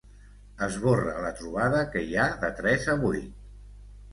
[0.67, 3.29] Esborra la trobada que hi ha de tres a vuit.